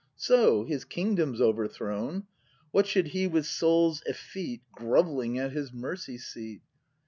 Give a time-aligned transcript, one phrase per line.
[0.17, 2.23] So, His Kingdom's overthrown.
[2.71, 6.63] What should He with souls effete Grovelling at His mercy seat?